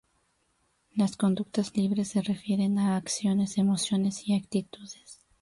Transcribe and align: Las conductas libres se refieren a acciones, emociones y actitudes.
Las 0.95 1.15
conductas 1.15 1.77
libres 1.77 2.07
se 2.07 2.23
refieren 2.23 2.79
a 2.79 2.95
acciones, 2.95 3.59
emociones 3.59 4.27
y 4.27 4.35
actitudes. 4.35 5.21